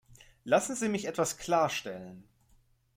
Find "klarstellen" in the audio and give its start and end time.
1.37-2.27